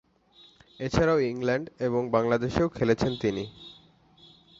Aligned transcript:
এছাড়াও, 0.79 1.19
ইংল্যান্ড 1.23 1.65
এবং 1.79 2.01
বাংলাদেশেও 2.09 2.67
খেলেছেন 2.69 3.11
তিনি। 3.21 3.43